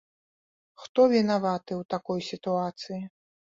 Хто 0.85 1.01
вінаваты 1.11 1.71
ў 1.81 1.89
такой 1.97 2.19
сітуацыі? 2.31 3.01